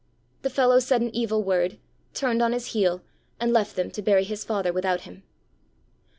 [0.41, 1.77] The fellow said an evil word,
[2.15, 3.03] turned on his heel,
[3.39, 5.21] and left them to bury his father without him.